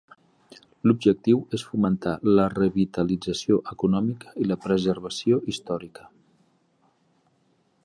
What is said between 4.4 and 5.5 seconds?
i la preservació